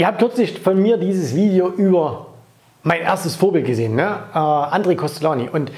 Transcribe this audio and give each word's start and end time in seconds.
Ihr 0.00 0.06
habt 0.06 0.18
kürzlich 0.18 0.58
von 0.58 0.80
mir 0.80 0.96
dieses 0.96 1.34
Video 1.34 1.68
über 1.68 2.28
mein 2.84 3.02
erstes 3.02 3.36
Vorbild 3.36 3.66
gesehen, 3.66 3.96
ne? 3.96 4.20
äh, 4.32 4.38
André 4.38 4.96
Costolani. 4.96 5.50
Und 5.50 5.70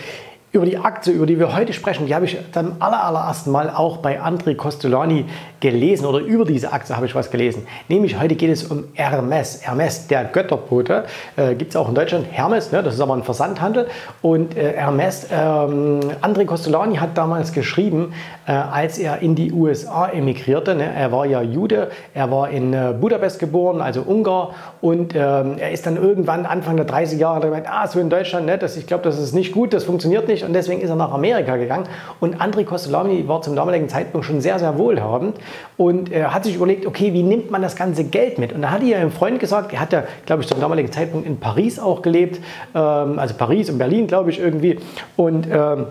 über 0.52 0.66
die 0.66 0.76
Aktie, 0.76 1.14
über 1.14 1.24
die 1.24 1.38
wir 1.38 1.56
heute 1.56 1.72
sprechen, 1.72 2.06
die 2.06 2.14
habe 2.14 2.26
ich 2.26 2.36
zum 2.52 2.74
allerersten 2.78 3.50
Mal 3.50 3.70
auch 3.70 3.96
bei 3.96 4.20
André 4.20 4.54
Costolani 4.54 5.24
gelesen 5.60 6.04
oder 6.04 6.18
über 6.18 6.44
diese 6.44 6.72
Aktie 6.72 6.94
habe 6.94 7.06
ich 7.06 7.14
was 7.14 7.30
gelesen. 7.30 7.66
Nämlich 7.88 8.20
heute 8.20 8.34
geht 8.34 8.50
es 8.50 8.64
um 8.64 8.84
Hermes. 8.92 9.60
Hermes, 9.62 10.08
der 10.08 10.24
Götterbote, 10.24 11.04
äh, 11.36 11.54
gibt 11.54 11.70
es 11.70 11.76
auch 11.76 11.88
in 11.88 11.94
Deutschland. 11.94 12.26
Hermes, 12.30 12.70
ne, 12.70 12.82
das 12.82 12.94
ist 12.94 13.00
aber 13.00 13.14
ein 13.14 13.22
Versandhandel. 13.22 13.86
Und 14.20 14.54
äh, 14.54 14.74
Hermes, 14.74 15.28
ähm, 15.30 16.00
André 16.20 16.44
Costolani 16.44 16.96
hat 16.96 17.16
damals 17.16 17.52
geschrieben, 17.52 18.12
äh, 18.46 18.52
als 18.52 18.98
er 18.98 19.20
in 19.20 19.34
die 19.34 19.52
USA 19.52 20.08
emigrierte. 20.08 20.74
Ne, 20.74 20.84
er 20.94 21.12
war 21.12 21.24
ja 21.24 21.40
Jude, 21.40 21.90
er 22.12 22.30
war 22.30 22.50
in 22.50 22.74
äh, 22.74 22.92
Budapest 23.00 23.38
geboren, 23.38 23.80
also 23.80 24.02
Ungar. 24.02 24.50
Und 24.82 25.14
ähm, 25.14 25.56
er 25.56 25.70
ist 25.70 25.86
dann 25.86 25.96
irgendwann 25.96 26.44
Anfang 26.44 26.76
der 26.76 26.86
30er 26.86 27.16
Jahre 27.16 27.40
gemeint, 27.40 27.66
ah, 27.70 27.86
so 27.86 28.00
in 28.00 28.10
Deutschland, 28.10 28.44
ne, 28.44 28.58
das, 28.58 28.76
ich 28.76 28.86
glaube, 28.86 29.04
das 29.04 29.18
ist 29.18 29.32
nicht 29.32 29.52
gut, 29.52 29.72
das 29.72 29.84
funktioniert 29.84 30.28
nicht. 30.28 30.41
Und 30.44 30.52
deswegen 30.52 30.80
ist 30.80 30.90
er 30.90 30.96
nach 30.96 31.12
Amerika 31.12 31.56
gegangen. 31.56 31.86
Und 32.20 32.40
André 32.40 32.64
Costolani 32.64 33.26
war 33.28 33.42
zum 33.42 33.56
damaligen 33.56 33.88
Zeitpunkt 33.88 34.26
schon 34.26 34.40
sehr, 34.40 34.58
sehr 34.58 34.78
wohlhabend 34.78 35.38
und 35.76 36.12
äh, 36.12 36.24
hat 36.24 36.44
sich 36.44 36.56
überlegt, 36.56 36.86
okay, 36.86 37.12
wie 37.12 37.22
nimmt 37.22 37.50
man 37.50 37.62
das 37.62 37.76
ganze 37.76 38.04
Geld 38.04 38.38
mit? 38.38 38.52
Und 38.52 38.62
da 38.62 38.70
hat 38.70 38.82
er 38.82 38.98
einem 38.98 39.12
Freund 39.12 39.40
gesagt, 39.40 39.72
er 39.72 39.80
hat 39.80 39.92
ja, 39.92 40.04
glaube 40.26 40.42
ich, 40.42 40.48
zum 40.48 40.60
damaligen 40.60 40.90
Zeitpunkt 40.92 41.26
in 41.26 41.38
Paris 41.38 41.78
auch 41.78 42.02
gelebt, 42.02 42.40
ähm, 42.74 43.18
also 43.18 43.34
Paris 43.34 43.70
und 43.70 43.78
Berlin, 43.78 44.06
glaube 44.06 44.30
ich, 44.30 44.38
irgendwie. 44.38 44.78
Und 45.16 45.46
ähm, 45.46 45.86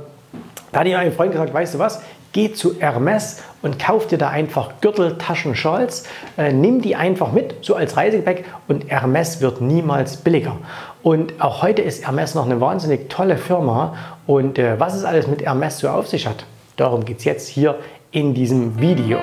da 0.72 0.80
hat 0.80 0.88
er 0.88 0.99
einem 0.99 1.12
Freund 1.12 1.32
gesagt, 1.32 1.54
weißt 1.54 1.76
du 1.76 1.80
was, 1.80 2.02
geh 2.34 2.54
zu 2.54 2.80
Hermes 2.80 3.41
und 3.62 3.77
kauf 3.77 4.08
dir 4.08 4.18
da 4.18 4.30
einfach 4.30 4.80
Gürtel, 4.82 5.18
Taschen, 5.18 5.55
Schals, 5.55 6.05
äh, 6.38 6.54
nimm 6.54 6.82
die 6.82 6.96
einfach 6.96 7.32
mit, 7.32 7.55
so 7.62 7.76
als 7.76 7.98
Reisegepäck 7.98 8.46
und 8.68 8.90
Hermes 8.90 9.41
wird 9.41 9.62
niemals 9.62 10.18
billiger. 10.18 10.58
Und 11.04 11.41
auch 11.41 11.64
heute 11.64 11.82
ist 11.82 12.05
Hermes 12.05 12.35
noch 12.35 12.46
eine 12.46 12.62
wahnsinnig 12.62 13.10
tolle 13.10 13.35
Firma 13.35 13.96
und 14.27 14.60
äh, 14.60 14.80
was 14.80 14.94
es 14.94 15.04
alles 15.04 15.26
mit 15.26 15.41
Hermes 15.41 15.80
so 15.80 15.90
auf 15.90 16.07
sich 16.07 16.27
hat, 16.27 16.46
darum 16.76 17.05
geht 17.05 17.18
es 17.18 17.26
jetzt 17.26 17.48
hier 17.48 17.80
in 18.12 18.35
diesem 18.35 18.80
Video. 18.80 19.18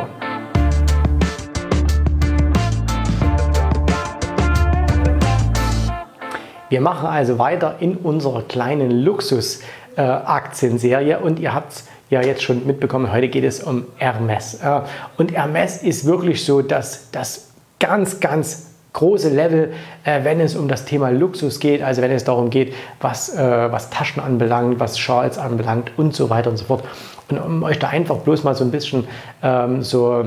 Wir 6.68 6.80
machen 6.80 7.06
also 7.06 7.38
weiter 7.38 7.76
in 7.78 7.96
unserer 7.96 8.42
kleinen 8.42 8.90
Luxus-Aktienserie 8.90 11.14
äh, 11.14 11.22
und 11.22 11.38
ihr 11.38 11.54
habt 11.54 11.74
es 11.74 11.84
ja 12.10 12.22
jetzt 12.22 12.42
schon 12.42 12.66
mitbekommen, 12.66 13.12
heute 13.12 13.28
geht 13.28 13.44
es 13.44 13.62
um 13.62 13.86
Hermes. 13.98 14.54
Äh, 14.54 14.80
und 15.16 15.30
Hermes 15.30 15.84
ist 15.84 16.06
wirklich 16.06 16.44
so 16.44 16.60
dass 16.60 17.12
das 17.12 17.50
ganz, 17.78 18.18
ganz 18.18 18.67
große 18.92 19.28
Level, 19.28 19.72
äh, 20.04 20.24
wenn 20.24 20.40
es 20.40 20.56
um 20.56 20.68
das 20.68 20.84
Thema 20.84 21.10
Luxus 21.10 21.60
geht, 21.60 21.82
also 21.82 22.02
wenn 22.02 22.10
es 22.10 22.24
darum 22.24 22.50
geht, 22.50 22.74
was, 23.00 23.36
was 23.36 23.90
Taschen 23.90 24.22
anbelangt, 24.22 24.80
was 24.80 24.98
Schals 24.98 25.38
anbelangt 25.38 25.92
und 25.96 26.14
so 26.14 26.30
weiter 26.30 26.50
und 26.50 26.56
so 26.56 26.64
fort. 26.64 26.84
Und 27.30 27.38
um 27.38 27.62
euch 27.62 27.78
da 27.78 27.88
einfach 27.88 28.16
bloß 28.18 28.44
mal 28.44 28.54
so 28.54 28.64
ein 28.64 28.70
bisschen 28.70 29.06
ähm, 29.42 29.82
so 29.82 30.24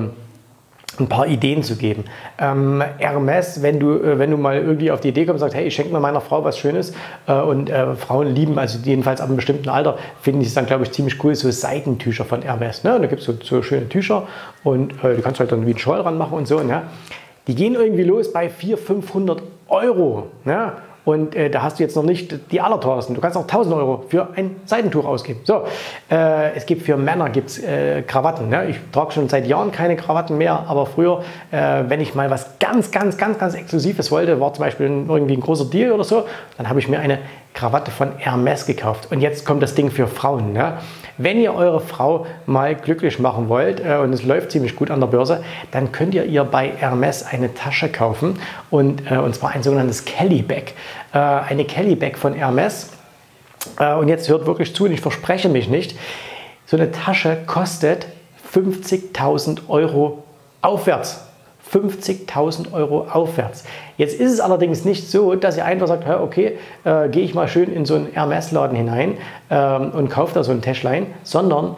ein 1.00 1.08
paar 1.08 1.28
Ideen 1.28 1.64
zu 1.64 1.76
geben. 1.76 2.06
Ähm, 2.38 2.84
Hermes, 2.98 3.62
wenn 3.62 3.80
du, 3.80 3.96
äh, 3.96 4.20
wenn 4.20 4.32
du 4.32 4.38
mal 4.38 4.58
irgendwie 4.58 4.92
auf 4.92 5.00
die 5.00 5.10
Idee 5.10 5.26
kommst 5.26 5.42
und 5.42 5.50
sagst, 5.50 5.56
hey, 5.56 5.68
ich 5.68 5.76
schenke 5.76 5.92
mal 5.92 6.00
meiner 6.00 6.22
Frau 6.22 6.44
was 6.44 6.58
Schönes 6.58 6.94
äh, 7.28 7.34
und 7.34 7.70
äh, 7.70 7.96
Frauen 7.96 8.28
lieben, 8.34 8.60
also 8.60 8.78
jedenfalls 8.84 9.22
ab 9.22 9.28
einem 9.28 9.38
bestimmten 9.38 9.70
Alter, 9.70 9.98
finden 10.22 10.42
die 10.42 10.48
es 10.48 10.54
dann, 10.54 10.66
glaube 10.66 10.84
ich, 10.84 10.92
ziemlich 10.92 11.24
cool, 11.24 11.34
so 11.36 11.50
Seitentücher 11.50 12.26
von 12.26 12.42
Hermes. 12.42 12.84
Ne? 12.84 12.96
Und 12.96 13.02
da 13.04 13.08
gibt 13.08 13.22
es 13.22 13.26
so, 13.26 13.34
so, 13.42 13.62
schöne 13.64 13.88
Tücher 13.88 14.28
und 14.64 14.92
äh, 15.04 15.16
du 15.16 15.22
kannst 15.22 15.40
halt 15.40 15.52
dann 15.52 15.66
wie 15.66 15.72
ein 15.72 15.78
Schal 15.78 16.02
ranmachen 16.02 16.38
und 16.38 16.48
so. 16.48 16.62
Ne? 16.62 16.84
Die 17.48 17.56
gehen 17.56 17.76
irgendwie 17.76 18.04
los 18.04 18.32
bei 18.32 18.50
400, 18.50 18.86
500 18.86 19.44
Euro. 19.70 20.28
Ne? 20.46 20.74
Und 21.04 21.36
äh, 21.36 21.50
da 21.50 21.64
hast 21.64 21.80
du 21.80 21.84
jetzt 21.84 21.96
noch 21.96 22.04
nicht 22.04 22.52
die 22.52 22.62
allerteuersten. 22.62 23.16
Du 23.16 23.22
kannst 23.22 23.36
auch 23.36 23.42
1000 23.42 23.76
Euro 23.76 24.06
für 24.08 24.30
ein 24.36 24.58
Seidentuch 24.66 25.06
ausgeben. 25.06 25.40
So, 25.46 25.64
äh, 26.12 26.54
es 26.54 26.68
gibt 26.68 26.84
für 26.84 26.96
Männer 26.96 27.30
gibt's, 27.30 27.58
äh, 27.58 28.04
Krawatten. 28.04 28.50
Ne? 28.50 28.68
Ich 28.70 28.78
trage 28.92 29.12
schon 29.12 29.28
seit 29.28 29.48
Jahren 29.48 29.72
keine 29.72 29.96
Krawatten 29.96 30.38
mehr, 30.38 30.64
aber 30.68 30.86
früher, 30.86 31.24
äh, 31.50 31.84
wenn 31.88 32.02
ich 32.02 32.14
mal 32.14 32.30
was 32.30 32.60
ganz, 32.60 32.92
ganz, 32.92 33.18
ganz, 33.18 33.40
ganz 33.40 33.56
Exklusives 33.56 34.12
wollte, 34.12 34.40
war 34.40 34.54
zum 34.54 34.64
Beispiel 34.64 34.86
irgendwie 34.86 35.34
ein 35.34 35.42
großer 35.42 35.66
Deal 35.66 35.92
oder 35.92 36.04
so, 36.04 36.26
dann 36.58 36.70
habe 36.70 36.80
ich 36.80 36.88
mir 36.88 37.00
eine 37.00 37.18
Krawatte 37.54 37.92
von 37.92 38.14
Hermes 38.18 38.66
gekauft. 38.66 39.12
Und 39.12 39.22
jetzt 39.22 39.46
kommt 39.46 39.62
das 39.62 39.76
Ding 39.76 39.92
für 39.92 40.08
Frauen. 40.08 40.54
Ne? 40.54 40.78
Wenn 41.18 41.40
ihr 41.40 41.54
eure 41.54 41.82
Frau 41.82 42.26
mal 42.46 42.76
glücklich 42.76 43.20
machen 43.20 43.50
wollt 43.50 43.80
äh, 43.80 43.98
und 43.98 44.14
es 44.14 44.24
läuft 44.24 44.52
ziemlich 44.52 44.76
gut 44.76 44.90
an 44.90 45.00
der 45.00 45.08
Börse, 45.08 45.44
dann 45.72 45.92
könnt 45.92 46.16
ihr 46.16 46.26
ihr 46.26 46.44
bei 46.44 46.70
Hermes 46.70 47.24
eine 47.24 47.54
Tasche 47.54 47.90
kaufen 47.90 48.40
und, 48.70 49.12
äh, 49.12 49.18
und 49.18 49.36
zwar 49.36 49.52
ein 49.52 49.64
sogenanntes 49.64 50.06
Kelly 50.06 50.42
Bag. 50.42 50.74
Äh, 51.14 51.18
eine 51.20 51.66
Kelly 51.66 51.96
Bag 51.96 52.18
von 52.18 52.34
Hermes. 52.34 52.90
Äh, 53.80 53.94
und 53.94 54.08
jetzt 54.08 54.30
hört 54.30 54.46
wirklich 54.46 54.74
zu 54.74 54.86
und 54.86 54.92
ich 54.92 55.02
verspreche 55.02 55.50
mich 55.50 55.68
nicht. 55.68 55.98
So 56.66 56.78
eine 56.78 56.92
Tasche 56.92 57.38
kostet 57.46 58.08
50.000 58.54 59.68
Euro 59.68 60.24
aufwärts. 60.62 61.31
50.000 61.74 62.74
Euro 62.74 63.08
aufwärts. 63.12 63.64
Jetzt 63.98 64.20
ist 64.20 64.34
es 64.34 64.40
allerdings 64.40 64.84
nicht 64.86 65.10
so, 65.10 65.36
dass 65.36 65.58
ihr 65.58 65.66
einfach 65.66 65.88
sagt, 65.88 66.08
okay, 66.08 66.58
äh, 66.84 67.10
gehe 67.10 67.24
ich 67.24 67.34
mal 67.34 67.48
schön 67.48 67.72
in 67.72 67.86
so 67.86 67.96
einen 67.96 68.08
Hermes-Laden 68.12 68.76
hinein 68.76 69.18
ähm, 69.50 69.92
und 69.92 70.10
kaufe 70.10 70.34
da 70.34 70.44
so 70.44 70.52
ein 70.52 70.62
Täschlein, 70.62 71.08
sondern 71.24 71.76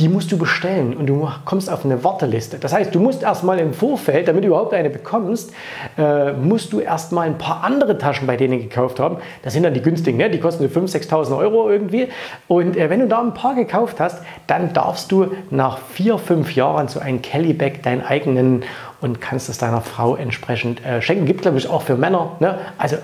die 0.00 0.08
musst 0.08 0.30
du 0.30 0.38
bestellen 0.38 0.96
und 0.96 1.06
du 1.06 1.28
kommst 1.44 1.68
auf 1.68 1.84
eine 1.84 2.04
Warteliste. 2.04 2.58
Das 2.58 2.72
heißt, 2.72 2.94
du 2.94 3.00
musst 3.00 3.24
erstmal 3.24 3.58
im 3.58 3.74
Vorfeld, 3.74 4.28
damit 4.28 4.44
du 4.44 4.48
überhaupt 4.48 4.72
eine 4.72 4.90
bekommst, 4.90 5.52
äh, 5.96 6.32
musst 6.34 6.72
du 6.72 6.78
erstmal 6.78 7.26
ein 7.26 7.36
paar 7.36 7.64
andere 7.64 7.98
Taschen 7.98 8.28
bei 8.28 8.36
denen 8.36 8.60
gekauft 8.60 9.00
haben. 9.00 9.16
Das 9.42 9.54
sind 9.54 9.64
dann 9.64 9.74
die 9.74 9.82
günstigen, 9.82 10.16
ne? 10.16 10.30
die 10.30 10.38
kosten 10.38 10.64
5.000, 10.66 11.08
6.000 11.08 11.36
Euro 11.36 11.68
irgendwie. 11.68 12.08
Und 12.46 12.76
äh, 12.76 12.90
wenn 12.90 13.00
du 13.00 13.08
da 13.08 13.20
ein 13.20 13.34
paar 13.34 13.56
gekauft 13.56 13.98
hast, 13.98 14.22
dann 14.46 14.72
darfst 14.72 15.10
du 15.10 15.32
nach 15.50 15.78
vier, 15.78 16.18
fünf 16.18 16.54
Jahren 16.54 16.86
so 16.86 17.00
ein 17.00 17.20
Kelly 17.20 17.52
Bag 17.52 17.82
deinen 17.82 18.02
eigenen 18.02 18.62
und 19.00 19.20
kannst 19.20 19.48
es 19.48 19.58
deiner 19.58 19.80
Frau 19.80 20.16
entsprechend 20.16 20.84
äh, 20.84 21.00
schenken. 21.02 21.26
Gibt 21.26 21.42
glaube 21.42 21.58
ich 21.58 21.68
auch 21.68 21.82
für 21.82 21.96
Männer. 21.96 22.36
Ne? 22.40 22.58
Also 22.78 22.96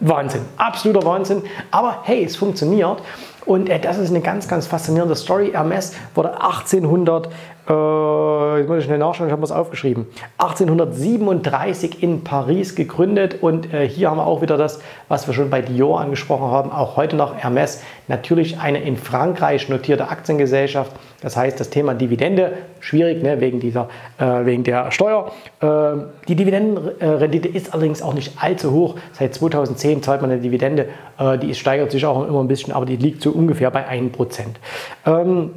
Wahnsinn, 0.00 0.42
absoluter 0.58 1.06
Wahnsinn. 1.06 1.42
Aber 1.70 2.00
hey, 2.02 2.24
es 2.24 2.36
funktioniert. 2.36 3.00
Und 3.46 3.68
äh, 3.68 3.78
das 3.78 3.96
ist 3.96 4.10
eine 4.10 4.20
ganz, 4.20 4.48
ganz 4.48 4.66
faszinierende 4.66 5.14
Story. 5.14 5.52
Hermes 5.52 5.94
wurde 6.14 6.40
1800, 6.40 7.28
äh, 7.68 8.58
jetzt 8.58 8.68
muss 8.68 8.78
ich 8.78 8.84
schnell 8.84 8.98
nachschauen, 8.98 9.28
ich 9.28 9.32
habe 9.32 9.42
es 9.44 9.52
aufgeschrieben, 9.52 10.06
1837 10.38 12.02
in 12.02 12.24
Paris 12.24 12.74
gegründet. 12.74 13.42
Und 13.42 13.72
äh, 13.72 13.88
hier 13.88 14.10
haben 14.10 14.18
wir 14.18 14.26
auch 14.26 14.42
wieder 14.42 14.58
das, 14.58 14.80
was 15.08 15.26
wir 15.28 15.32
schon 15.32 15.48
bei 15.48 15.62
Dior 15.62 16.00
angesprochen 16.00 16.50
haben, 16.50 16.72
auch 16.72 16.96
heute 16.96 17.16
noch 17.16 17.36
Hermes. 17.36 17.82
Natürlich 18.08 18.58
eine 18.58 18.82
in 18.82 18.96
Frankreich 18.96 19.68
notierte 19.68 20.08
Aktiengesellschaft. 20.08 20.90
Das 21.26 21.36
heißt, 21.36 21.58
das 21.58 21.70
Thema 21.70 21.92
Dividende, 21.92 22.52
schwierig 22.78 23.20
ne, 23.20 23.40
wegen, 23.40 23.58
dieser, 23.58 23.88
äh, 24.16 24.46
wegen 24.46 24.62
der 24.62 24.92
Steuer. 24.92 25.32
Äh, 25.60 25.66
die 26.28 26.36
Dividendenrendite 26.36 27.48
ist 27.48 27.74
allerdings 27.74 28.00
auch 28.00 28.14
nicht 28.14 28.34
allzu 28.40 28.70
hoch. 28.70 28.94
Seit 29.10 29.34
2010 29.34 30.04
zahlt 30.04 30.20
man 30.20 30.30
eine 30.30 30.40
Dividende, 30.40 30.86
äh, 31.18 31.36
die 31.36 31.52
steigert 31.56 31.90
sich 31.90 32.06
auch 32.06 32.28
immer 32.28 32.38
ein 32.38 32.46
bisschen, 32.46 32.72
aber 32.72 32.86
die 32.86 32.94
liegt 32.94 33.22
so 33.22 33.32
ungefähr 33.32 33.72
bei 33.72 33.88
1%. 33.88 34.10
Ähm, 35.04 35.50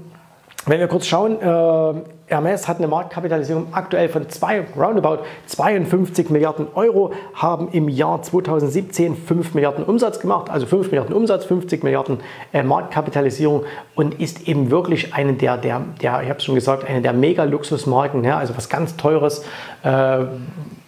wenn 0.66 0.80
wir 0.80 0.88
kurz 0.88 1.06
schauen, 1.06 1.40
äh, 1.40 2.02
Hermes 2.30 2.68
hat 2.68 2.78
eine 2.78 2.88
Marktkapitalisierung 2.88 3.68
aktuell 3.72 4.08
von 4.10 4.30
zwei, 4.30 4.64
roundabout 4.78 5.24
52 5.48 6.30
Milliarden 6.30 6.68
Euro, 6.76 7.12
haben 7.34 7.70
im 7.72 7.90
Jahr 7.90 8.22
2017 8.22 9.16
5 9.16 9.54
Milliarden 9.56 9.84
Umsatz 9.84 10.20
gemacht, 10.20 10.50
also 10.50 10.66
5 10.66 10.92
Milliarden 10.92 11.16
Umsatz, 11.16 11.46
50 11.46 11.84
Milliarden 11.84 12.20
äh, 12.54 12.64
Marktkapitalisierung 12.64 13.64
und 13.96 14.20
ist 14.20 14.48
eben 14.48 14.72
wirklich 14.72 15.14
eine 15.14 15.34
der, 15.34 15.58
der, 15.58 15.82
der 16.02 16.22
ich 16.24 16.30
habe 16.30 16.40
schon 16.40 16.56
gesagt, 16.56 16.88
eine 16.88 17.02
der 17.02 17.14
Mega-Luxusmarken, 17.14 18.24
ja, 18.24 18.38
also 18.38 18.56
was 18.56 18.70
ganz 18.70 18.96
Teures. 18.96 19.44
Äh, 19.84 20.26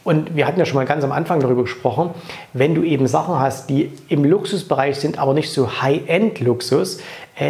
und 0.04 0.36
wir 0.36 0.48
hatten 0.48 0.60
ja 0.60 0.66
schon 0.66 0.78
mal 0.78 0.86
ganz 0.86 1.04
am 1.04 1.12
Anfang 1.12 1.40
darüber 1.42 1.62
gesprochen, 1.62 2.10
wenn 2.54 2.74
du 2.74 2.82
eben 2.82 3.06
Sachen 3.06 3.40
hast, 3.40 3.70
die 3.70 3.92
im 4.10 4.24
Luxusbereich 4.24 4.96
sind, 4.96 5.20
aber 5.20 5.36
nicht 5.36 5.52
so 5.52 5.82
High-End-Luxus, 5.82 7.00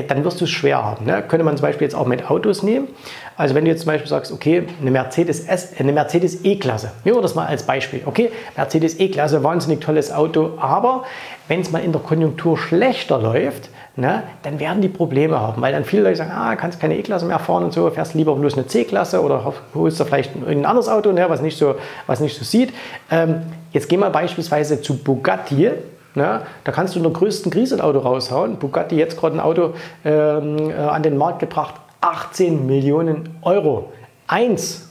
dann 0.08 0.24
wirst 0.24 0.40
du 0.40 0.46
es 0.46 0.52
schwer 0.52 0.84
haben. 0.84 1.06
Ne? 1.06 1.24
Könnte 1.28 1.44
man 1.44 1.58
zum 1.58 1.64
Beispiel 1.64 1.86
jetzt 1.86 1.96
auch 1.96 2.06
mit 2.06 2.30
Autos 2.30 2.64
nehmen. 2.64 2.88
Also 3.36 3.56
wenn 3.56 3.66
du 3.66 3.72
jetzt 3.72 3.82
zum 3.82 3.88
Beispiel 3.88 4.08
sagst, 4.08 4.32
okay, 4.32 4.68
eine 4.80 4.92
Mercedes 4.92 5.48
S, 5.48 5.74
eine 5.80 5.92
Mercedes 5.92 6.46
E-Klasse, 6.46 6.92
nehmen 7.04 7.18
wir 7.18 7.22
das 7.22 7.36
mal 7.36 7.48
als 7.48 7.64
Beispiel. 7.64 8.02
Okay, 8.06 8.32
Mercedes 8.56 9.00
E-Klasse, 9.00 9.44
wahnsinnig 9.44 9.80
tolles 9.80 10.12
Auto, 10.12 10.52
aber 10.60 11.04
wenn 11.48 11.62
es 11.62 11.72
mal 11.72 11.80
in 11.80 11.92
der 11.92 12.02
Konjunktur 12.02 12.58
schlechter 12.58 13.20
läuft, 13.20 13.70
ne, 13.96 14.24
dann 14.44 14.60
werden 14.60 14.82
die 14.82 14.90
Probleme 14.90 15.40
haben, 15.40 15.62
weil 15.62 15.74
dann 15.74 15.84
viele 15.84 16.04
Leute 16.04 16.18
sagen, 16.18 16.32
ah, 16.32 16.56
kannst 16.56 16.80
keine 16.80 16.98
E-Klasse 16.98 17.26
mehr 17.26 17.40
fahren 17.40 17.64
und 17.66 17.74
so, 17.74 17.90
fährst 17.90 18.14
lieber 18.14 18.36
bloß 18.36 18.54
eine 18.54 18.68
C-Klasse 18.68 19.22
oder 19.22 19.54
holst 19.74 20.00
du 20.00 20.06
vielleicht 20.06 20.32
ein 20.36 20.66
anderes 20.66 20.88
Auto, 20.88 21.12
ne, 21.12 21.26
was, 21.28 21.42
nicht 21.42 21.58
so, 21.58 21.76
was 22.08 22.20
nicht 22.20 22.38
so 22.38 22.44
sieht. 22.44 22.74
Ähm, 23.10 23.42
jetzt 23.72 23.90
gehen 23.90 24.00
wir 24.00 24.10
beispielsweise 24.10 24.82
zu 24.82 24.98
Bugatti, 24.98 25.72
Ne? 26.14 26.42
Da 26.64 26.72
kannst 26.72 26.96
du 26.96 27.00
in 27.00 27.04
der 27.04 27.14
größten 27.14 27.52
Krise 27.52 27.76
ein 27.76 27.82
Auto 27.82 28.00
raushauen. 28.00 28.58
Bugatti 28.58 28.96
jetzt 28.96 29.18
gerade 29.18 29.36
ein 29.36 29.40
Auto 29.40 29.74
ähm, 30.04 30.70
äh, 30.70 30.74
an 30.74 31.04
den 31.04 31.18
Markt 31.18 31.40
gebracht, 31.40 31.76
18 32.02 32.66
Millionen 32.66 33.38
Euro. 33.42 33.92
Eins. 34.28 34.88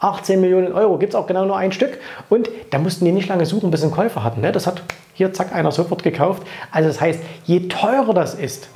18 0.00 0.40
Millionen 0.40 0.72
Euro, 0.72 0.96
gibt 0.96 1.14
es 1.14 1.16
auch 1.16 1.26
genau 1.26 1.44
nur 1.44 1.56
ein 1.56 1.72
Stück. 1.72 1.98
Und 2.28 2.48
da 2.70 2.78
mussten 2.78 3.04
die 3.04 3.12
nicht 3.12 3.28
lange 3.28 3.46
suchen, 3.46 3.70
bis 3.70 3.80
sie 3.80 3.86
einen 3.86 3.94
Käufer 3.94 4.22
hatten. 4.22 4.40
Ne? 4.40 4.52
Das 4.52 4.66
hat 4.66 4.82
hier, 5.14 5.32
zack, 5.32 5.52
einer 5.52 5.72
sofort 5.72 6.04
gekauft. 6.04 6.44
Also 6.70 6.88
das 6.88 7.00
heißt, 7.00 7.20
je 7.44 7.66
teurer 7.66 8.14
das 8.14 8.34
ist, 8.34 8.68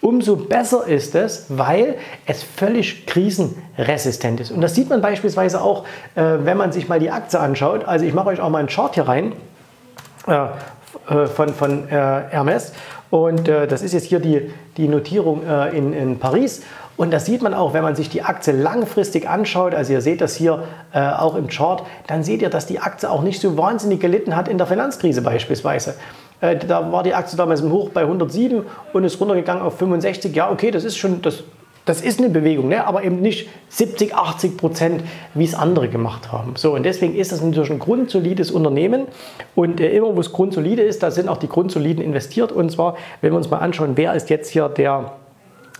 umso 0.00 0.36
besser 0.36 0.86
ist 0.86 1.16
es, 1.16 1.46
weil 1.48 1.96
es 2.26 2.44
völlig 2.44 3.06
krisenresistent 3.06 4.38
ist. 4.38 4.52
Und 4.52 4.60
das 4.60 4.76
sieht 4.76 4.88
man 4.88 5.00
beispielsweise 5.00 5.60
auch, 5.60 5.84
äh, 6.14 6.22
wenn 6.42 6.56
man 6.56 6.70
sich 6.70 6.88
mal 6.88 7.00
die 7.00 7.10
Aktie 7.10 7.40
anschaut. 7.40 7.84
Also 7.84 8.04
ich 8.04 8.14
mache 8.14 8.28
euch 8.28 8.40
auch 8.40 8.50
mal 8.50 8.58
einen 8.58 8.68
Chart 8.68 8.94
hier 8.94 9.08
rein 9.08 9.32
äh, 10.28 10.46
äh 11.08 11.26
von, 11.26 11.54
von 11.54 11.88
äh, 11.88 11.92
Hermes. 11.92 12.72
Und 13.10 13.48
äh, 13.48 13.66
das 13.66 13.82
ist 13.82 13.92
jetzt 13.92 14.06
hier 14.06 14.20
die, 14.20 14.50
die 14.76 14.88
Notierung 14.88 15.42
äh, 15.46 15.76
in, 15.76 15.92
in 15.92 16.18
Paris. 16.18 16.62
Und 16.98 17.12
das 17.12 17.26
sieht 17.26 17.42
man 17.42 17.54
auch, 17.54 17.74
wenn 17.74 17.84
man 17.84 17.94
sich 17.94 18.10
die 18.10 18.22
Aktie 18.22 18.52
langfristig 18.52 19.28
anschaut. 19.28 19.72
Also 19.72 19.92
ihr 19.92 20.00
seht 20.00 20.20
das 20.20 20.34
hier 20.34 20.64
äh, 20.92 21.00
auch 21.00 21.36
im 21.36 21.46
Chart. 21.46 21.84
Dann 22.08 22.24
seht 22.24 22.42
ihr, 22.42 22.50
dass 22.50 22.66
die 22.66 22.80
Aktie 22.80 23.08
auch 23.08 23.22
nicht 23.22 23.40
so 23.40 23.56
wahnsinnig 23.56 24.00
gelitten 24.00 24.34
hat 24.34 24.48
in 24.48 24.58
der 24.58 24.66
Finanzkrise 24.66 25.22
beispielsweise. 25.22 25.94
Äh, 26.40 26.56
da 26.56 26.90
war 26.92 27.04
die 27.04 27.14
Aktie 27.14 27.36
damals 27.36 27.60
im 27.60 27.70
Hoch 27.70 27.90
bei 27.90 28.02
107 28.02 28.64
und 28.92 29.04
ist 29.04 29.20
runtergegangen 29.20 29.62
auf 29.62 29.78
65. 29.78 30.34
Ja, 30.34 30.50
okay, 30.50 30.70
das 30.70 30.84
ist 30.84 30.96
schon, 30.96 31.22
das, 31.22 31.44
das 31.88 32.02
ist 32.02 32.18
eine 32.20 32.28
Bewegung, 32.28 32.68
ne? 32.68 32.86
aber 32.86 33.02
eben 33.02 33.20
nicht 33.20 33.48
70, 33.70 34.14
80 34.14 34.56
Prozent, 34.56 35.02
wie 35.34 35.44
es 35.44 35.54
andere 35.54 35.88
gemacht 35.88 36.30
haben. 36.30 36.54
So, 36.56 36.74
und 36.74 36.82
deswegen 36.82 37.14
ist 37.14 37.32
das 37.32 37.40
natürlich 37.40 37.70
ein 37.70 37.78
grundsolides 37.78 38.50
Unternehmen. 38.50 39.06
Und 39.54 39.80
äh, 39.80 39.90
immer, 39.96 40.14
wo 40.14 40.20
es 40.20 40.32
grundsolide 40.32 40.82
ist, 40.82 41.02
da 41.02 41.10
sind 41.10 41.28
auch 41.28 41.38
die 41.38 41.48
Grundsoliden 41.48 42.02
investiert. 42.02 42.52
Und 42.52 42.70
zwar, 42.70 42.96
wenn 43.20 43.32
wir 43.32 43.36
uns 43.38 43.50
mal 43.50 43.58
anschauen, 43.58 43.92
wer 43.96 44.14
ist 44.14 44.28
jetzt 44.28 44.50
hier 44.50 44.68
der 44.68 45.12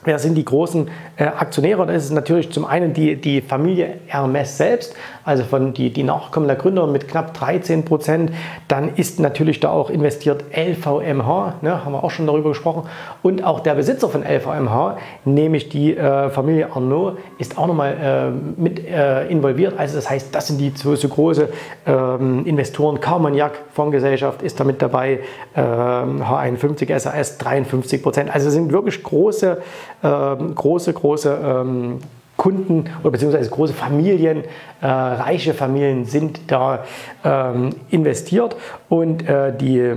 Wer 0.05 0.19
sind 0.21 0.37
die 0.37 0.45
großen 0.45 0.89
äh, 1.17 1.25
Aktionäre? 1.25 1.85
Das 1.87 2.05
ist 2.05 2.13
natürlich 2.13 2.53
zum 2.53 2.65
einen 2.65 2.93
die, 2.93 3.17
die 3.17 3.41
Familie 3.41 3.95
Hermes 4.07 4.57
selbst, 4.57 4.95
also 5.25 5.43
von 5.43 5.75
die, 5.75 5.93
die 5.93 6.05
Nachkommen 6.05 6.47
der 6.47 6.57
Gründer 6.57 6.87
mit 6.87 7.09
knapp 7.09 7.35
13 7.35 7.85
Prozent. 7.85 8.31
Dann 8.69 8.95
ist 8.95 9.19
natürlich 9.19 9.59
da 9.59 9.71
auch 9.71 9.91
investiert 9.91 10.45
LVMH, 10.57 11.55
ne, 11.63 11.85
haben 11.85 11.93
wir 11.93 12.05
auch 12.05 12.13
schon 12.13 12.27
darüber 12.27 12.51
gesprochen. 12.51 12.89
Und 13.23 13.43
auch 13.43 13.59
der 13.61 13.75
Besitzer 13.75 14.09
von 14.09 14.23
LVMH, 14.23 14.99
nämlich 15.25 15.69
die 15.69 15.97
äh, 15.97 16.31
Familie 16.31 16.73
Arnaud, 16.73 17.19
ist 17.39 17.59
auch 17.59 17.67
nochmal 17.67 17.97
äh, 18.01 18.61
mit 18.61 18.87
äh, 18.87 19.27
involviert. 19.27 19.75
Also 19.79 19.97
das 19.97 20.09
heißt, 20.09 20.33
das 20.33 20.47
sind 20.47 20.59
die 20.61 20.73
so, 20.77 20.95
so 20.95 21.09
große 21.09 21.49
ähm, 21.87 22.47
Investoren. 22.47 23.01
Carmagnac 23.01 23.53
Fondsgesellschaft 23.73 24.43
ist 24.43 24.61
damit 24.61 24.81
dabei, 24.81 25.21
H51 25.57 26.99
SAS 26.99 27.39
53 27.39 28.03
Prozent. 28.03 28.35
Also 28.35 28.51
sind 28.51 28.73
wirklich 28.73 29.03
große 29.03 29.59
große, 30.03 30.93
große 30.93 31.39
ähm, 31.43 31.99
Kunden 32.39 32.85
oder 33.03 33.11
beziehungsweise 33.11 33.51
große 33.51 33.75
Familien, 33.75 34.45
äh, 34.81 34.87
reiche 34.87 35.55
Familien 35.55 36.05
sind 36.05 36.51
da 36.51 36.85
ähm, 37.25 37.71
investiert. 37.91 38.57
Und 38.89 39.29
äh, 39.29 39.55
die 39.55 39.95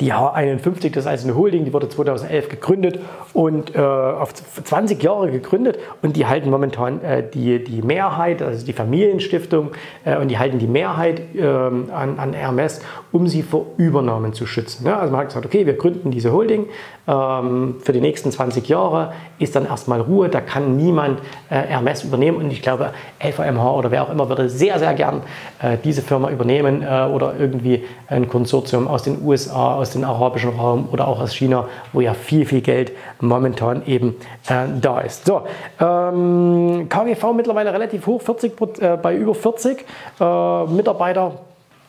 die 0.00 0.14
H51, 0.14 0.92
das 0.92 1.04
ist 1.04 1.06
also 1.06 1.28
eine 1.28 1.36
Holding, 1.36 1.64
die 1.64 1.72
wurde 1.72 1.88
2011 1.88 2.48
gegründet 2.48 3.00
und 3.34 3.74
äh, 3.74 3.78
auf 3.78 4.32
20 4.32 5.02
Jahre 5.02 5.30
gegründet 5.30 5.78
und 6.00 6.16
die 6.16 6.26
halten 6.26 6.50
momentan 6.50 7.02
äh, 7.02 7.22
die, 7.28 7.62
die 7.62 7.82
Mehrheit, 7.82 8.40
also 8.40 8.64
die 8.64 8.72
Familienstiftung, 8.72 9.72
äh, 10.04 10.16
und 10.16 10.28
die 10.28 10.38
halten 10.38 10.58
die 10.58 10.66
Mehrheit 10.66 11.20
ähm, 11.36 11.90
an, 11.92 12.18
an 12.18 12.32
Hermes, 12.32 12.80
um 13.12 13.28
sie 13.28 13.42
vor 13.42 13.66
Übernahmen 13.76 14.32
zu 14.32 14.46
schützen. 14.46 14.86
Ja, 14.86 14.98
also 14.98 15.12
man 15.12 15.20
hat 15.20 15.28
gesagt, 15.28 15.44
okay, 15.44 15.66
wir 15.66 15.74
gründen 15.74 16.10
diese 16.10 16.32
Holding 16.32 16.66
ähm, 17.06 17.76
für 17.82 17.92
die 17.92 18.00
nächsten 18.00 18.30
20 18.30 18.68
Jahre, 18.68 19.12
ist 19.38 19.54
dann 19.56 19.66
erstmal 19.66 20.00
Ruhe, 20.00 20.28
da 20.28 20.40
kann 20.40 20.76
niemand 20.76 21.20
äh, 21.50 21.56
Hermes 21.56 22.04
übernehmen 22.04 22.38
und 22.38 22.50
ich 22.50 22.62
glaube, 22.62 22.92
LVMH 23.22 23.74
oder 23.74 23.90
wer 23.90 24.04
auch 24.04 24.10
immer 24.10 24.28
würde 24.28 24.48
sehr, 24.48 24.78
sehr 24.78 24.94
gern 24.94 25.22
äh, 25.60 25.76
diese 25.82 26.02
Firma 26.02 26.30
übernehmen 26.30 26.82
äh, 26.82 27.08
oder 27.12 27.34
irgendwie 27.38 27.84
ein 28.06 28.28
Konsortium 28.28 28.88
aus 28.88 29.02
den 29.02 29.22
USA, 29.22 29.74
aus 29.74 29.89
dem 29.92 30.04
arabischen 30.04 30.50
Raum 30.50 30.88
oder 30.92 31.08
auch 31.08 31.20
aus 31.20 31.34
China, 31.34 31.68
wo 31.92 32.00
ja 32.00 32.14
viel, 32.14 32.46
viel 32.46 32.60
Geld 32.60 32.92
momentan 33.20 33.84
eben 33.86 34.16
äh, 34.48 34.66
da 34.80 35.00
ist. 35.00 35.26
So, 35.26 35.42
ähm, 35.80 36.86
KGV 36.88 37.32
mittlerweile 37.34 37.72
relativ 37.72 38.06
hoch, 38.06 38.22
40, 38.22 38.80
äh, 38.80 38.96
bei 38.96 39.16
über 39.16 39.34
40 39.34 39.84
äh, 40.20 40.64
Mitarbeiter. 40.66 41.32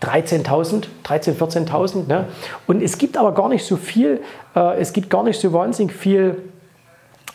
13.000, 0.01 0.87
13.000, 1.05 1.67
14.000. 1.67 2.07
Ne? 2.07 2.25
Und 2.65 2.81
es 2.81 2.97
gibt 2.97 3.17
aber 3.17 3.33
gar 3.33 3.49
nicht 3.49 3.63
so 3.63 3.77
viel, 3.77 4.21
äh, 4.55 4.79
es 4.79 4.93
gibt 4.93 5.11
gar 5.11 5.21
nicht 5.21 5.39
so 5.39 5.53
wahnsinnig 5.53 5.95
viel 5.95 6.41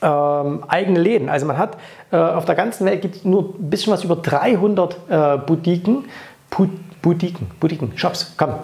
ähm, 0.03 0.65
eigene 0.69 1.01
Läden. 1.01 1.29
Also 1.29 1.47
man 1.47 1.59
hat 1.59 1.77
äh, 2.11 2.17
auf 2.17 2.45
der 2.45 2.55
ganzen 2.55 2.87
Welt 2.87 3.03
gibt 3.03 3.25
nur 3.25 3.55
ein 3.59 3.71
bisschen 3.71 3.93
was 3.93 4.05
über 4.05 4.17
300 4.17 4.97
äh, 5.09 5.39
Boutiquen, 5.39 6.05
Boutiquen, 7.03 7.47
Boutiquen, 7.61 7.93
Shops, 7.97 8.35
komm, 8.37 8.55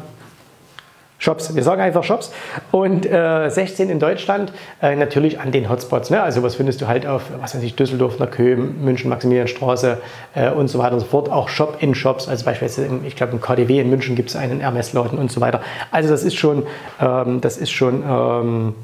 Shops. 1.23 1.55
Wir 1.55 1.63
sagen 1.63 1.81
einfach 1.81 2.03
Shops. 2.03 2.33
Und 2.73 3.07
äh, 3.07 3.49
16 3.49 3.89
in 3.89 4.01
Deutschland, 4.01 4.53
äh, 4.83 4.97
natürlich 4.97 5.39
an 5.39 5.53
den 5.53 5.69
Hotspots. 5.69 6.11
Ne? 6.11 6.21
Also 6.21 6.43
was 6.43 6.57
findest 6.57 6.81
du 6.81 6.89
halt 6.89 7.07
auf, 7.07 7.23
was 7.41 7.55
weiß 7.55 7.63
ich, 7.63 7.77
Düsseldorf, 7.77 8.19
Neukölln, 8.19 8.83
München, 8.85 9.09
Maximilianstraße 9.09 9.99
äh, 10.35 10.51
und 10.51 10.67
so 10.67 10.81
weiter 10.81 10.95
und 10.95 11.01
so 11.01 11.07
fort. 11.07 11.31
Auch 11.31 11.49
Shop-in-Shops, 11.49 12.27
also 12.27 12.45
beispielsweise, 12.45 12.89
in, 12.89 13.05
ich 13.07 13.15
glaube 13.15 13.35
im 13.35 13.41
KDW 13.41 13.79
in 13.79 13.89
München 13.89 14.17
gibt 14.17 14.31
es 14.31 14.37
einen 14.37 14.61
Hermes-Laden 14.61 15.17
und 15.17 15.31
so 15.31 15.41
weiter. 15.41 15.61
Also 15.93 16.09
das 16.09 16.25
ist 16.25 16.35
schon, 16.35 16.65
ähm, 17.01 17.41
das 17.41 17.57
ist 17.57 17.71
schon, 17.71 18.03
ähm, 18.05 18.75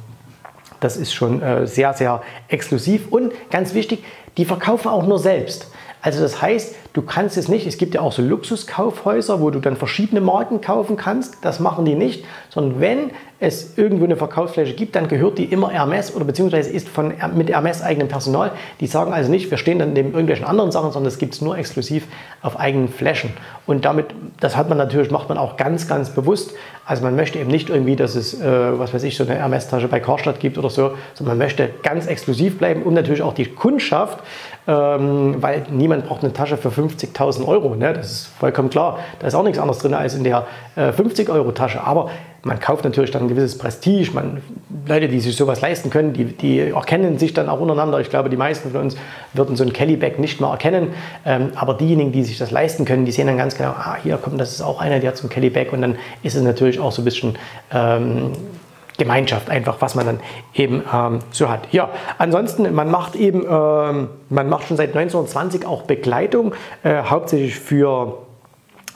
das 0.78 0.96
ist 0.96 1.12
schon 1.12 1.42
äh, 1.42 1.66
sehr, 1.66 1.92
sehr 1.94 2.22
exklusiv. 2.46 3.08
Und 3.10 3.32
ganz 3.50 3.74
wichtig, 3.74 4.04
die 4.36 4.44
verkaufen 4.44 4.88
auch 4.88 5.04
nur 5.04 5.18
selbst. 5.18 5.72
Also 6.02 6.20
das 6.20 6.40
heißt, 6.40 6.76
du 6.98 7.02
kannst 7.02 7.36
es 7.36 7.46
nicht, 7.48 7.64
es 7.64 7.78
gibt 7.78 7.94
ja 7.94 8.00
auch 8.00 8.10
so 8.10 8.22
Luxuskaufhäuser, 8.22 9.40
wo 9.40 9.50
du 9.50 9.60
dann 9.60 9.76
verschiedene 9.76 10.20
Marken 10.20 10.60
kaufen 10.60 10.96
kannst. 10.96 11.36
Das 11.42 11.60
machen 11.60 11.84
die 11.84 11.94
nicht, 11.94 12.24
sondern 12.50 12.80
wenn 12.80 13.10
es 13.40 13.78
irgendwo 13.78 14.04
eine 14.04 14.16
Verkaufsfläche 14.16 14.74
gibt, 14.74 14.96
dann 14.96 15.06
gehört 15.06 15.38
die 15.38 15.44
immer 15.44 15.70
Hermes 15.70 16.14
oder 16.14 16.24
beziehungsweise 16.24 16.70
ist 16.70 16.88
von, 16.88 17.14
mit 17.36 17.50
Hermes 17.50 17.82
eigenem 17.82 18.08
Personal. 18.08 18.50
Die 18.80 18.88
sagen 18.88 19.12
also 19.12 19.30
nicht, 19.30 19.48
wir 19.50 19.58
stehen 19.58 19.78
dann 19.78 19.92
neben 19.92 20.10
irgendwelchen 20.10 20.44
anderen 20.44 20.72
Sachen, 20.72 20.90
sondern 20.90 21.06
es 21.06 21.18
gibt 21.18 21.34
es 21.34 21.40
nur 21.40 21.56
exklusiv 21.56 22.08
auf 22.42 22.58
eigenen 22.58 22.88
Flächen. 22.88 23.30
Und 23.64 23.84
damit, 23.84 24.06
das 24.40 24.56
hat 24.56 24.68
man 24.68 24.76
natürlich, 24.76 25.12
macht 25.12 25.28
man 25.28 25.38
auch 25.38 25.56
ganz, 25.56 25.86
ganz 25.86 26.10
bewusst. 26.10 26.52
Also 26.84 27.04
man 27.04 27.14
möchte 27.14 27.38
eben 27.38 27.50
nicht 27.50 27.70
irgendwie, 27.70 27.94
dass 27.94 28.16
es, 28.16 28.40
äh, 28.40 28.78
was 28.78 28.92
weiß 28.92 29.04
ich, 29.04 29.16
so 29.16 29.22
eine 29.22 29.36
Hermes-Tasche 29.36 29.86
bei 29.86 30.00
Karstadt 30.00 30.40
gibt 30.40 30.58
oder 30.58 30.70
so, 30.70 30.92
sondern 31.14 31.38
man 31.38 31.46
möchte 31.46 31.70
ganz 31.84 32.06
exklusiv 32.06 32.58
bleiben, 32.58 32.82
um 32.82 32.94
natürlich 32.94 33.22
auch 33.22 33.34
die 33.34 33.46
Kundschaft, 33.46 34.18
ähm, 34.66 35.36
weil 35.40 35.64
niemand 35.70 36.06
braucht 36.06 36.24
eine 36.24 36.32
Tasche 36.32 36.56
für 36.56 36.72
50.000 36.88 37.46
Euro. 37.46 37.74
Ne? 37.74 37.92
Das 37.92 38.10
ist 38.10 38.26
vollkommen 38.38 38.70
klar. 38.70 38.98
Da 39.18 39.26
ist 39.26 39.34
auch 39.34 39.42
nichts 39.42 39.58
anderes 39.58 39.78
drin 39.78 39.94
als 39.94 40.14
in 40.14 40.24
der 40.24 40.46
äh, 40.76 40.90
50-Euro-Tasche. 40.90 41.84
Aber 41.84 42.10
man 42.44 42.60
kauft 42.60 42.84
natürlich 42.84 43.10
dann 43.10 43.22
ein 43.22 43.28
gewisses 43.28 43.58
Prestige. 43.58 44.12
Man, 44.12 44.40
Leute, 44.86 45.08
die 45.08 45.20
sich 45.20 45.36
sowas 45.36 45.60
leisten 45.60 45.90
können, 45.90 46.12
die, 46.12 46.24
die 46.24 46.60
erkennen 46.60 47.18
sich 47.18 47.34
dann 47.34 47.48
auch 47.48 47.60
untereinander. 47.60 48.00
Ich 48.00 48.10
glaube, 48.10 48.30
die 48.30 48.36
meisten 48.36 48.70
von 48.70 48.80
uns 48.80 48.96
würden 49.32 49.56
so 49.56 49.64
ein 49.64 49.72
Kelly-Bag 49.72 50.18
nicht 50.18 50.40
mehr 50.40 50.50
erkennen. 50.50 50.92
Ähm, 51.26 51.50
aber 51.56 51.74
diejenigen, 51.74 52.12
die 52.12 52.24
sich 52.24 52.38
das 52.38 52.50
leisten 52.50 52.84
können, 52.84 53.04
die 53.04 53.12
sehen 53.12 53.26
dann 53.26 53.36
ganz 53.36 53.56
genau, 53.56 53.70
ah, 53.70 53.96
hier 54.02 54.16
kommt, 54.16 54.40
das 54.40 54.52
ist 54.52 54.62
auch 54.62 54.80
einer, 54.80 55.00
der 55.00 55.10
hat 55.10 55.16
so 55.16 55.26
ein 55.26 55.30
Kelly-Bag. 55.30 55.72
Und 55.72 55.82
dann 55.82 55.96
ist 56.22 56.36
es 56.36 56.42
natürlich 56.42 56.78
auch 56.78 56.92
so 56.92 57.02
ein 57.02 57.04
bisschen 57.04 57.36
ähm, 57.72 58.32
Gemeinschaft 58.98 59.48
einfach, 59.48 59.76
was 59.80 59.94
man 59.94 60.04
dann 60.04 60.20
eben 60.54 60.82
ähm, 60.92 61.20
so 61.30 61.48
hat. 61.48 61.72
Ja, 61.72 61.88
ansonsten, 62.18 62.74
man 62.74 62.90
macht 62.90 63.16
eben, 63.16 63.42
ähm, 63.48 64.08
man 64.28 64.48
macht 64.48 64.66
schon 64.68 64.76
seit 64.76 64.94
1920 64.94 65.64
auch 65.66 65.82
Begleitung, 65.82 66.52
äh, 66.82 67.02
hauptsächlich 67.04 67.58
für 67.58 68.18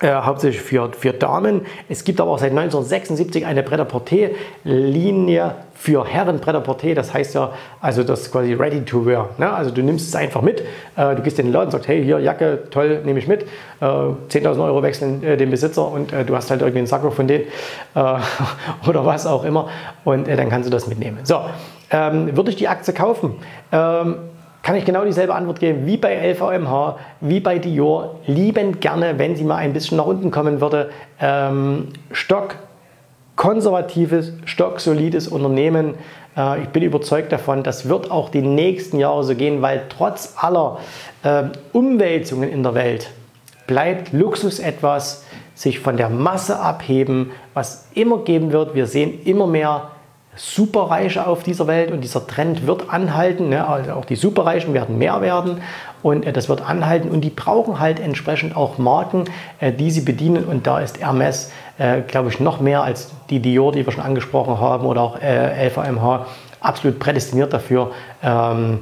äh, 0.01 0.11
hauptsächlich 0.11 0.63
für, 0.63 0.91
für 0.93 1.13
Damen. 1.13 1.63
Es 1.89 2.05
gibt 2.05 2.21
aber 2.21 2.31
auch 2.31 2.39
seit 2.39 2.51
1976 2.51 3.45
eine 3.45 3.63
Pret-à-Porter-Linie 3.63 5.55
für 5.75 6.07
Herren 6.07 6.41
Pret-à-Porter. 6.41 6.95
Das 6.95 7.13
heißt 7.13 7.35
ja, 7.35 7.53
also 7.81 8.03
das 8.03 8.23
ist 8.23 8.33
quasi 8.33 8.55
ready 8.55 8.83
to 8.85 9.05
wear. 9.05 9.29
Ne? 9.37 9.53
Also 9.53 9.71
du 9.71 9.83
nimmst 9.83 10.09
es 10.09 10.15
einfach 10.15 10.41
mit. 10.41 10.63
Äh, 10.97 11.15
du 11.15 11.23
gehst 11.23 11.39
in 11.39 11.47
den 11.47 11.53
Laden 11.53 11.67
und 11.67 11.73
sagst, 11.73 11.89
hey, 11.89 12.03
hier 12.03 12.19
Jacke, 12.21 12.65
toll, 12.71 13.03
nehme 13.05 13.19
ich 13.19 13.29
mit. 13.29 13.43
Äh, 13.81 13.85
10.000 13.85 14.65
Euro 14.65 14.83
wechseln 14.83 15.23
äh, 15.23 15.37
den 15.37 15.51
Besitzer 15.51 15.87
und 15.87 16.13
äh, 16.13 16.25
du 16.25 16.35
hast 16.35 16.51
halt 16.51 16.63
irgendwie 16.63 16.79
einen 16.79 16.87
Sakko 16.87 17.11
von 17.11 17.29
denen 17.29 17.45
äh, 17.95 17.99
oder 18.89 19.05
was 19.05 19.27
auch 19.27 19.45
immer. 19.45 19.69
Und 20.05 20.27
dann 20.27 20.49
kannst 20.49 20.67
du 20.67 20.71
das 20.71 20.87
mitnehmen. 20.87 21.19
So, 21.25 21.41
ähm, 21.91 22.35
würde 22.37 22.51
ich 22.51 22.57
die 22.57 22.69
Aktie 22.69 22.95
kaufen? 22.95 23.35
Ähm, 23.71 24.17
kann 24.63 24.77
ich 24.77 24.85
genau 24.85 25.05
dieselbe 25.05 25.35
Antwort 25.35 25.61
geben 25.61 25.87
wie 25.87 25.97
bei 25.97 26.15
LVMH, 26.33 26.99
wie 27.21 27.41
bei 27.41 27.59
Dior. 27.59 28.21
Liebend 28.27 28.81
gerne, 28.81 29.19
wenn 29.19 29.35
sie 29.37 29.45
mal 29.45 29.57
ein 29.57 29.73
bisschen 29.73 29.97
nach 29.97 30.07
unten 30.07 30.31
kommen 30.31 30.61
würde. 30.61 30.91
Ähm, 31.21 31.89
Stock 32.13 32.57
konservatives, 33.35 34.33
stocksolides 34.45 35.27
Unternehmen. 35.27 35.95
Äh, 36.37 36.63
ich 36.63 36.69
bin 36.69 36.83
überzeugt 36.83 37.33
davon, 37.33 37.63
das 37.63 37.89
wird 37.89 38.11
auch 38.11 38.29
die 38.29 38.43
nächsten 38.43 38.99
Jahre 38.99 39.25
so 39.25 39.35
gehen, 39.35 39.63
weil 39.63 39.83
trotz 39.89 40.35
aller 40.37 40.79
äh, 41.25 41.45
Umwälzungen 41.73 42.49
in 42.49 42.63
der 42.63 42.75
Welt 42.75 43.11
bleibt 43.67 44.13
Luxus 44.13 44.59
etwas, 44.59 45.25
sich 45.55 45.81
von 45.81 45.97
der 45.97 46.09
Masse 46.09 46.61
abheben, 46.61 47.31
was 47.55 47.89
immer 47.95 48.19
geben 48.19 48.53
wird. 48.53 48.75
Wir 48.75 48.87
sehen 48.87 49.21
immer 49.25 49.47
mehr 49.47 49.91
Superreiche 50.35 51.27
auf 51.27 51.43
dieser 51.43 51.67
Welt 51.67 51.91
und 51.91 52.01
dieser 52.01 52.27
Trend 52.27 52.67
wird 52.67 52.89
anhalten. 52.89 53.51
Ne? 53.51 53.67
Also 53.67 53.93
auch 53.93 54.07
die 54.07 54.17
Superreichen 54.17 54.73
werden 54.73 54.97
mehr 54.97 55.21
werden 55.21 55.61
und 56.03 56.25
äh, 56.25 56.33
das 56.33 56.49
wird 56.49 56.63
anhalten 56.69 57.11
und 57.11 57.21
die 57.21 57.31
brauchen 57.31 57.81
halt 57.81 58.01
entsprechend 58.01 58.57
auch 58.57 58.79
Marken, 58.79 59.25
äh, 59.61 59.73
die 59.73 59.91
sie 59.91 60.01
bedienen 60.01 60.45
und 60.45 60.67
da 60.67 60.81
ist 60.81 61.01
Hermes, 61.01 61.53
äh, 61.79 62.01
glaube 62.01 62.31
ich, 62.31 62.41
noch 62.41 62.61
mehr 62.61 62.83
als 62.83 63.11
die 63.29 63.41
Dior, 63.41 63.73
die 63.73 63.85
wir 63.85 63.93
schon 63.93 64.03
angesprochen 64.03 64.59
haben 64.59 64.87
oder 64.87 65.03
auch 65.03 65.21
äh, 65.21 65.69
LVMH 65.69 66.27
absolut 66.61 66.99
prädestiniert 66.99 67.53
dafür, 67.53 67.91
ähm, 68.23 68.81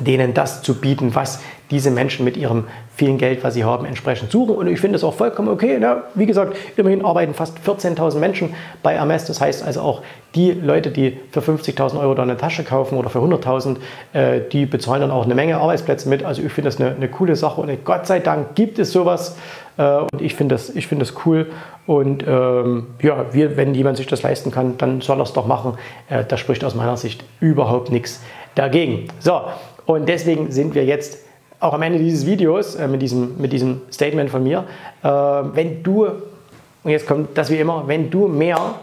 denen 0.00 0.34
das 0.34 0.62
zu 0.62 0.80
bieten, 0.80 1.14
was 1.14 1.40
diese 1.70 1.90
Menschen 1.90 2.24
mit 2.24 2.36
ihrem 2.36 2.64
vielen 3.02 3.18
Geld, 3.18 3.42
was 3.42 3.54
sie 3.54 3.64
haben, 3.64 3.84
entsprechend 3.84 4.30
suchen. 4.30 4.54
Und 4.54 4.68
ich 4.68 4.80
finde 4.80 4.94
es 4.94 5.02
auch 5.02 5.14
vollkommen 5.14 5.48
okay. 5.48 5.80
Ne? 5.80 6.04
Wie 6.14 6.24
gesagt, 6.24 6.56
immerhin 6.76 7.04
arbeiten 7.04 7.34
fast 7.34 7.58
14.000 7.66 8.20
Menschen 8.20 8.54
bei 8.84 8.94
Hermes. 8.94 9.24
Das 9.24 9.40
heißt 9.40 9.64
also 9.64 9.80
auch 9.80 10.02
die 10.36 10.52
Leute, 10.52 10.92
die 10.92 11.18
für 11.32 11.40
50.000 11.40 11.98
Euro 11.98 12.14
da 12.14 12.22
eine 12.22 12.36
Tasche 12.36 12.62
kaufen 12.62 12.96
oder 12.96 13.10
für 13.10 13.18
100.000, 13.18 13.78
äh, 14.12 14.40
die 14.52 14.66
bezahlen 14.66 15.00
dann 15.00 15.10
auch 15.10 15.24
eine 15.24 15.34
Menge 15.34 15.56
Arbeitsplätze 15.56 16.08
mit. 16.08 16.22
Also 16.22 16.42
ich 16.42 16.52
finde 16.52 16.70
das 16.70 16.80
eine, 16.80 16.94
eine, 16.94 17.08
coole 17.08 17.34
Sache 17.34 17.60
und 17.60 17.84
Gott 17.84 18.06
sei 18.06 18.20
Dank 18.20 18.54
gibt 18.54 18.78
es 18.78 18.92
sowas. 18.92 19.36
Äh, 19.78 19.82
und 20.12 20.22
ich 20.22 20.36
finde 20.36 20.54
das, 20.54 20.70
find 20.70 21.02
das 21.02 21.14
cool. 21.26 21.50
Und 21.88 22.24
ähm, 22.24 22.86
ja, 23.02 23.26
wir, 23.32 23.56
wenn 23.56 23.74
jemand 23.74 23.96
sich 23.96 24.06
das 24.06 24.22
leisten 24.22 24.52
kann, 24.52 24.78
dann 24.78 25.00
soll 25.00 25.18
er 25.18 25.24
es 25.24 25.32
doch 25.32 25.46
machen. 25.46 25.76
Äh, 26.08 26.22
da 26.24 26.36
spricht 26.36 26.62
aus 26.62 26.76
meiner 26.76 26.96
Sicht 26.96 27.24
überhaupt 27.40 27.90
nichts 27.90 28.22
dagegen. 28.54 29.08
So, 29.18 29.40
und 29.86 30.08
deswegen 30.08 30.52
sind 30.52 30.76
wir 30.76 30.84
jetzt 30.84 31.18
auch 31.62 31.74
am 31.74 31.82
Ende 31.82 31.98
dieses 31.98 32.26
Videos 32.26 32.74
äh, 32.74 32.88
mit, 32.88 33.00
diesem, 33.00 33.38
mit 33.38 33.52
diesem 33.52 33.82
Statement 33.90 34.30
von 34.30 34.42
mir, 34.42 34.64
äh, 35.02 35.08
wenn 35.08 35.82
du, 35.82 36.06
und 36.06 36.90
jetzt 36.90 37.06
kommt 37.06 37.38
das 37.38 37.50
wie 37.50 37.56
immer, 37.56 37.86
wenn 37.86 38.10
du 38.10 38.26
mehr 38.26 38.74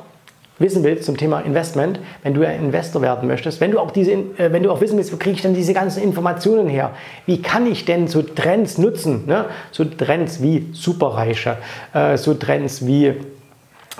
wissen 0.59 0.83
willst 0.83 1.05
zum 1.05 1.17
Thema 1.17 1.41
Investment, 1.41 1.99
wenn 2.23 2.33
du 2.33 2.45
ein 2.45 2.59
Investor 2.59 3.01
werden 3.01 3.27
möchtest, 3.27 3.59
wenn 3.61 3.71
du 3.71 3.79
auch, 3.79 3.91
diese, 3.91 4.11
äh, 4.11 4.51
wenn 4.51 4.63
du 4.63 4.71
auch 4.71 4.79
wissen 4.79 4.97
willst, 4.97 5.11
wo 5.11 5.17
kriege 5.17 5.35
ich 5.35 5.41
denn 5.41 5.53
diese 5.53 5.73
ganzen 5.73 6.01
Informationen 6.01 6.69
her? 6.69 6.91
Wie 7.25 7.41
kann 7.41 7.65
ich 7.69 7.83
denn 7.83 8.07
so 8.07 8.21
Trends 8.21 8.77
nutzen? 8.77 9.25
Ne? 9.27 9.45
So 9.71 9.83
Trends 9.83 10.41
wie 10.41 10.69
Superreiche, 10.71 11.57
äh, 11.93 12.17
so 12.17 12.33
Trends 12.33 12.85
wie 12.85 13.13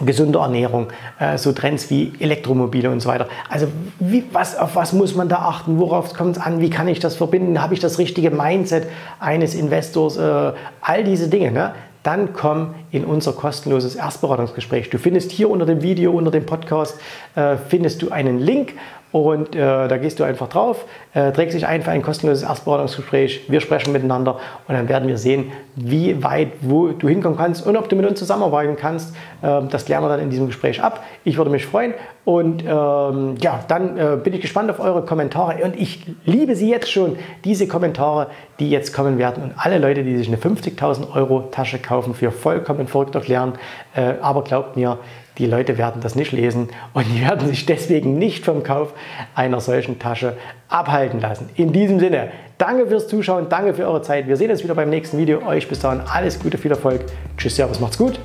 gesunde 0.06 0.40
Ernährung, 0.40 0.88
äh, 1.20 1.38
so 1.38 1.52
Trends 1.52 1.90
wie 1.90 2.14
Elektromobile 2.20 2.90
und 2.90 3.02
so 3.02 3.10
weiter. 3.10 3.28
Also 3.50 3.68
wie, 4.00 4.24
was, 4.32 4.58
auf 4.58 4.76
was 4.76 4.94
muss 4.94 5.16
man 5.16 5.30
da 5.30 5.38
achten? 5.38 5.80
Worauf 5.80 6.14
kommt 6.14 6.38
es 6.38 6.42
an? 6.42 6.62
Wie 6.62 6.70
kann 6.70 6.88
ich 6.88 7.00
das 7.00 7.16
verbinden? 7.16 7.62
Habe 7.62 7.74
ich 7.74 7.80
das 7.80 8.00
richtige 8.00 8.32
Mindset 8.32 8.88
eines 9.20 9.56
Investors? 9.56 10.18
Äh, 10.18 10.54
all 10.82 11.04
diese 11.04 11.28
Dinge. 11.28 11.52
Ne? 11.52 11.74
Dann 12.04 12.32
komm 12.32 12.76
in 12.92 13.04
unser 13.04 13.34
kostenloses 13.34 13.96
Erstberatungsgespräch. 13.96 14.90
Du 14.90 14.98
findest 14.98 15.32
hier 15.32 15.50
unter 15.50 15.66
dem 15.66 15.82
Video, 15.82 16.12
unter 16.14 16.32
dem 16.32 16.46
Podcast, 16.46 16.98
äh, 17.36 17.58
findest 17.58 18.02
du 18.02 18.10
einen 18.10 18.40
Link 18.40 18.74
und 19.12 19.56
äh, 19.56 19.88
da 19.88 19.98
gehst 19.98 20.20
du 20.20 20.24
einfach 20.24 20.50
drauf, 20.50 20.86
äh, 21.14 21.32
trägst 21.32 21.56
dich 21.56 21.66
ein 21.66 21.82
für 21.82 21.92
ein 21.92 22.02
kostenloses 22.02 22.44
Erstberatungsgespräch. 22.44 23.50
Wir 23.50 23.60
sprechen 23.60 23.92
miteinander 23.92 24.40
und 24.68 24.76
dann 24.76 24.88
werden 24.88 25.08
wir 25.08 25.18
sehen, 25.18 25.52
wie 25.76 26.24
weit, 26.24 26.50
wo 26.62 26.90
du 26.90 27.08
hinkommen 27.08 27.38
kannst 27.38 27.66
und 27.66 27.76
ob 27.76 27.90
du 27.90 27.96
mit 27.96 28.06
uns 28.06 28.20
zusammenarbeiten 28.20 28.76
kannst. 28.76 29.16
Ähm, 29.42 29.70
das 29.70 29.86
klären 29.86 30.04
wir 30.04 30.10
dann 30.10 30.20
in 30.20 30.30
diesem 30.30 30.48
Gespräch 30.48 30.82
ab. 30.82 31.04
Ich 31.24 31.38
würde 31.38 31.50
mich 31.50 31.66
freuen 31.66 31.94
und 32.30 32.64
ähm, 32.64 33.38
ja, 33.42 33.64
dann 33.68 33.98
äh, 33.98 34.16
bin 34.24 34.34
ich 34.34 34.42
gespannt 34.42 34.70
auf 34.70 34.80
eure 34.80 35.04
Kommentare 35.04 35.64
und 35.64 35.76
ich 35.76 36.06
liebe 36.26 36.56
sie 36.56 36.70
jetzt 36.70 36.92
schon, 36.92 37.18
diese 37.44 37.68
Kommentare, 37.68 38.28
die 38.60 38.70
jetzt 38.70 38.94
kommen 38.94 39.18
werden 39.18 39.42
und 39.42 39.54
alle 39.58 39.80
Leute, 39.80 40.04
die 40.04 40.16
sich 40.16 40.28
eine 40.28 40.38
50.000 40.38 41.12
Euro 41.16 41.48
Tasche 41.50 41.80
kaufen, 41.80 42.14
für 42.14 42.32
vollkommen 42.32 42.86
verrückt 42.86 43.16
erklären. 43.16 43.54
Äh, 43.96 44.14
aber 44.22 44.44
glaubt 44.44 44.76
mir, 44.78 45.00
die 45.40 45.48
Leute 45.48 45.80
werden 45.80 46.04
das 46.04 46.14
nicht 46.14 46.32
lesen 46.32 46.70
und 46.94 47.08
die 47.12 47.26
werden 47.28 47.48
sich 47.48 47.66
deswegen 47.66 48.20
nicht 48.20 48.46
vom 48.46 48.62
Kauf 48.62 48.94
einer 49.34 49.60
solchen 49.60 49.98
Tasche 49.98 50.38
abhalten 50.68 51.22
lassen. 51.22 51.50
In 51.56 51.74
diesem 51.74 52.00
Sinne, 52.00 52.30
danke 52.60 52.86
fürs 52.86 53.08
Zuschauen, 53.08 53.48
danke 53.50 53.74
für 53.74 53.88
eure 53.88 54.04
Zeit. 54.04 54.28
Wir 54.28 54.38
sehen 54.38 54.52
uns 54.52 54.64
wieder 54.64 54.76
beim 54.76 54.92
nächsten 54.92 55.18
Video. 55.18 55.44
Euch 55.48 55.68
bis 55.68 55.80
dahin 55.80 56.02
alles 56.02 56.40
Gute, 56.40 56.60
viel 56.60 56.70
Erfolg. 56.70 57.06
Tschüss, 57.38 57.56
Servus, 57.56 57.80
macht's 57.80 57.98
gut. 57.98 58.20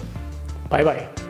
Bye, 0.68 0.84
bye. 0.84 1.23